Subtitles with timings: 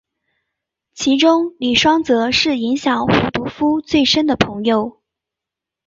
[0.95, 4.99] 其中李双泽是影响胡德夫最深的朋友。